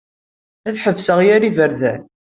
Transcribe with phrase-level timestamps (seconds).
[0.67, 2.01] Ad ḥebseɣ yir iberdan.